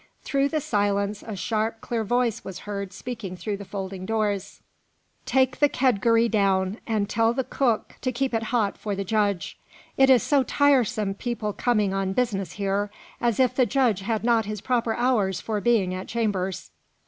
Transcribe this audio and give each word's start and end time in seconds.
Through 0.23 0.49
the 0.49 0.59
silence 0.61 1.21
a 1.27 1.35
sharp, 1.35 1.79
clear 1.79 2.03
voice 2.03 2.43
was 2.43 2.61
heard 2.65 2.91
speaking 2.91 3.37
through 3.37 3.57
the 3.57 3.63
folding 3.65 4.07
doors. 4.07 4.59
"Take 5.27 5.59
the 5.59 5.69
kedgeree 5.69 6.27
down, 6.27 6.79
and 6.87 7.07
tell 7.07 7.35
the 7.35 7.43
cook 7.43 7.97
to 8.01 8.11
keep 8.11 8.33
it 8.33 8.41
hot 8.49 8.79
for 8.79 8.95
the 8.95 9.03
judge. 9.03 9.59
It 9.97 10.09
is 10.09 10.23
so 10.23 10.41
tiresome 10.41 11.13
people 11.13 11.53
coming 11.53 11.93
on 11.93 12.13
business 12.13 12.53
here, 12.53 12.89
as 13.21 13.39
if 13.39 13.53
the 13.53 13.67
judge 13.67 13.99
had 13.99 14.23
not 14.23 14.45
his 14.45 14.59
proper 14.59 14.95
hours 14.95 15.39
for 15.39 15.61
being 15.61 15.93
at 15.93 16.07
chambers." 16.07 16.71